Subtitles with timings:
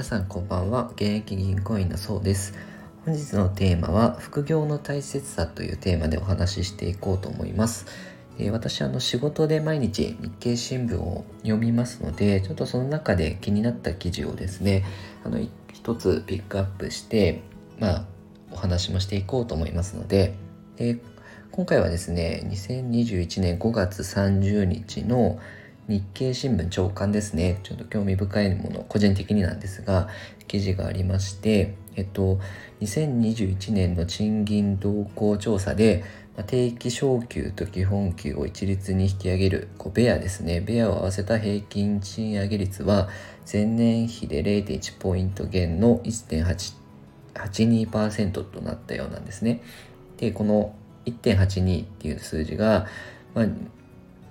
[0.00, 0.88] 皆さんこんばんは。
[0.94, 2.54] 現役銀行員のそうです。
[3.04, 7.84] 本日のテーマは副業の大切さというテーマでお話ししていこうと思います。
[8.38, 14.86] え私あの仕事で毎日日経新聞を読みますのでちょっとその中で気になった記事をですね
[15.22, 15.38] あの
[15.70, 17.42] 一つピックアップして
[17.78, 18.04] まあ
[18.52, 20.32] お話もしていこうと思いますので
[20.76, 20.98] で
[21.52, 25.38] 今回はですね2021年5月30日の
[25.90, 27.58] 日経新聞長官ですね。
[27.64, 30.06] ちょっと興味深いもの個人的になんですが
[30.46, 32.38] 記事がありましてえっと
[32.80, 36.04] 2021年の賃金動向調査で
[36.46, 40.60] 定期昇給と基本給を一律に引き上げるこうベアですね。
[40.60, 43.08] ベアを合わせた平均賃上げ率は
[43.52, 49.60] 前年比で0.1ポイント減の1.82%となったようなんですね。
[50.18, 50.72] でこの
[51.06, 52.86] 1.82っていう数字が、
[53.34, 53.46] まあ、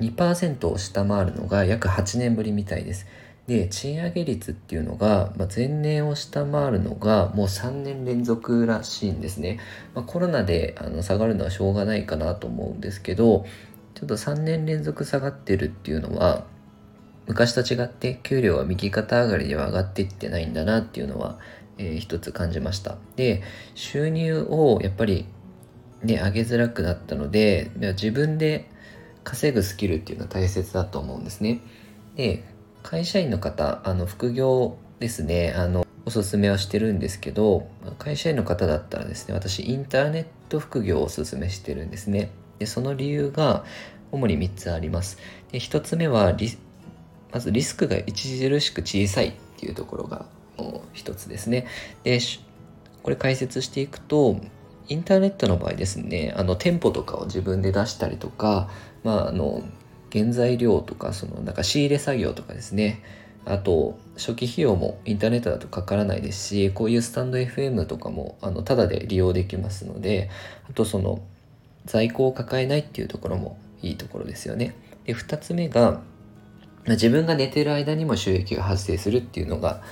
[0.00, 3.06] 2%を下回るのが約8年ぶりみたいです。
[3.46, 9.60] で、賃上げ率っていうのが、まあ、前年を下回るのがもう3年連続らしいんですね。
[9.94, 13.44] まあ、コロナであの下がるのはしょうがないかなと思うんですけど、
[13.94, 16.46] ちょっと3年連続下がってるっていうのは、
[17.26, 21.38] 昔と違って給料は右肩上がりでは上がっていってないんだなっていうのは、
[21.78, 22.96] えー、一つ感じました。
[23.16, 23.42] で、
[23.74, 25.26] 収入をやっぱり
[26.02, 28.68] ね、上げづらくなったので、自分で
[29.24, 31.60] 稼ぐスキルっていうのは大切だと思うんですね。
[32.16, 32.44] で、
[32.82, 37.66] 会社員の方、あの、副業ですね、あの、おすすめはしてるんですけど、
[37.98, 42.30] 会社員の方だったらですね、私、インターネット副業をおすすめしてるんですね。
[42.58, 43.64] で、その理由が、
[44.12, 45.18] 主に3つあります。
[45.50, 46.56] で、1つ目はリ、
[47.32, 50.26] まずリスクが著しく小さいっていうところが
[50.94, 51.66] 1つですね。
[52.04, 52.20] で、
[53.02, 54.38] これ解説していくと、
[54.88, 58.68] インターネットの場合ですね、あの、店舗とかを自分で出したりとか、
[59.04, 59.62] まあ、あの、
[60.12, 63.02] 原材料とか、その、なんか仕入れ作業とかですね、
[63.44, 70.30] あと、初期費用もインターネットだとかからないですし、こういうスタンド FM とかも、あの、ただで利用できますので、
[70.68, 71.20] あとその、
[71.84, 74.74] 在庫を抱えないっていうところもいいところですよね。
[75.04, 76.00] で、二つ目が、
[76.86, 79.82] 自分が寝てる間にも収益が発生するっていうのが、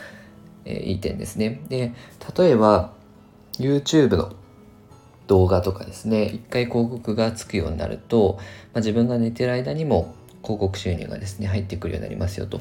[0.65, 1.61] えー、いい点ですね。
[1.69, 1.93] で、
[2.37, 2.93] 例えば、
[3.59, 4.33] YouTube の
[5.27, 8.45] 動画とかですね一回広告がつくようになると、ま
[8.75, 12.61] あ、自分が寝てる間にも広告収入がですね入ってくるようになりますよと。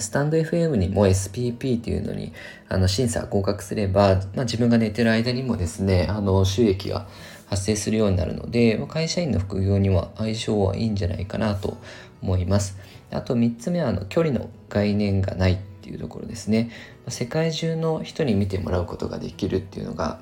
[0.00, 2.32] スタンド FM にも SPP っていうのに
[2.68, 7.06] あの審査合格すれば、まあ、自分が寝てる間にもですねあの収益が
[7.48, 11.78] 発生するようになるので、ま、会社員の副業には相性はいいんじゃないかなと
[12.20, 12.78] 思います。
[13.12, 16.70] あと3つ目はあの距離の概念がないっていうところですね。
[17.08, 20.18] 世界中の人に見てもらうことができるっていうのが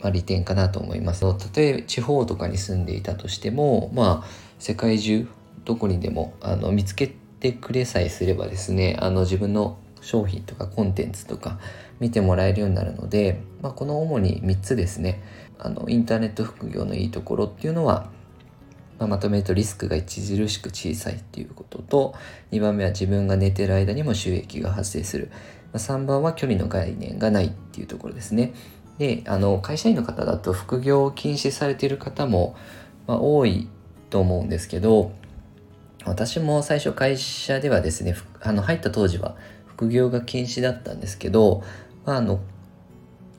[0.00, 1.24] まあ、利点かなと思います。
[1.54, 4.28] 例えば地方とかに住んでいたとしても、まあ、
[4.58, 5.26] 世界中
[5.64, 11.58] どこにでもあの見つけてくれさえすればですねあの自分の商品とかコンテンツとか
[11.98, 15.22] 見てもらえるようになるので、まあ、この主に3つですね。
[15.58, 18.10] あのインターネット副業のいいところっていうのは、
[18.98, 22.14] まあ、まとめるとリスクが著しく小さいっていうことと
[22.50, 25.30] 2番目は自分が寝てる間にも収益が発生する、
[25.72, 28.52] まあ、3番は距離の概念がないっていうところですね。
[28.98, 32.56] であの会社員の方だと副業を禁止されている方も、
[33.06, 33.68] まあ、多い
[34.10, 35.12] と思うんですけど
[36.04, 41.62] 私も最初会社ではですねあの入った当時は副業が禁止だったんですけど、
[42.04, 42.40] まあ、あの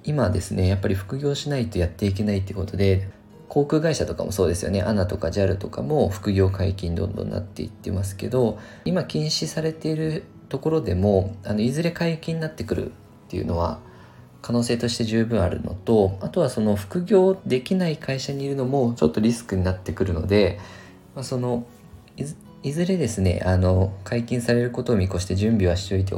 [0.04, 3.08] 今ですねやっぱり副業しないとやっていけないってことで
[3.48, 4.84] 航空会社とかもそうですよね。
[4.84, 12.94] ANA とか JAL とかも副業解禁どんどんなっていってますけど今禁止されているところでもあのいずれ解禁になってくるっ
[13.30, 13.80] ていうのは
[14.46, 20.60] 可能性として十分あるのとあとはその副業できない会社にいるのもちょっとリスクになってくるので、
[21.16, 21.66] まあ、その
[22.62, 26.14] いずれですねあの解禁されることを見越して準備はしておいて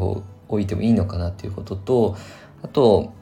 [0.49, 2.17] おいてもいいのかなということと
[2.63, 3.13] あと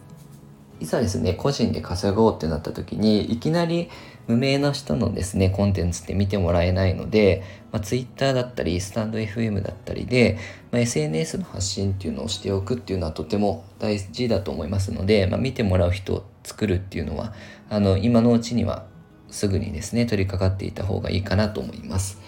[0.79, 3.91] いざですね個人で稼ごうってなった時にいきなり
[4.27, 10.37] 無名な人のですねコンテンツって見てもらえないので、まあ、Twitter だったりスタンド FM だったりで、
[10.71, 17.33] まあ、SNS の発信っていうのをしておくっていうのはとても大事だと思いますので、まあ、見てもらう人を作るっていうのは
[17.69, 18.85] あの今のうちには
[19.29, 22.19] すぐにですね取り掛かっていた方がいいかなと思います。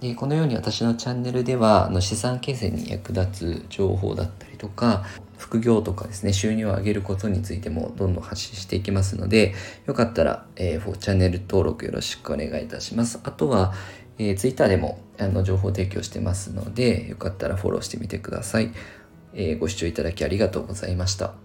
[0.00, 5.04] でこのように私のチャンネルではあの資産形成に役立つ情報だったりとか
[5.38, 9.54] 副業とかですね、収入を上げることについてもどんどん発信していきますので、
[9.86, 13.20] よかったら、えー、チャンネル登録よろしくお願いいたします。
[13.24, 13.74] あとは、
[14.18, 18.72] えー、Twitter でもあの情報提供してますので、よかったらフォローしてみてください。
[19.34, 21.43] えー、ご視聴いただきありがとうございました。